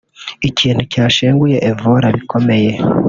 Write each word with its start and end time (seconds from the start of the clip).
ikintu 0.49 0.81
cyashenguye 0.91 1.57
Evora 1.71 2.07
bikomeye 2.17 2.71